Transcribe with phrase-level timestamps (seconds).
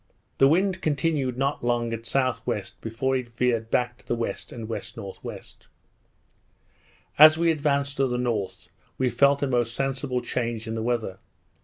[0.39, 2.61] The wind continued not long at S.W.
[2.81, 5.39] before it veered back to the west and W.N.W.
[7.19, 11.19] As we advanced to the north, we felt a most sensible change in the weather.